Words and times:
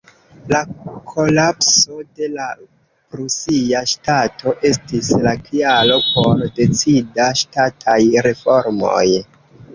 La 0.51 0.59
kolapso 1.09 1.97
de 2.21 2.29
la 2.37 2.47
prusia 3.11 3.83
ŝtato 3.91 4.55
estis 4.71 5.11
la 5.27 5.35
kialo 5.51 5.99
por 6.09 6.43
decidaj 6.63 7.31
ŝtataj 7.45 8.01
reformoj. 8.31 9.07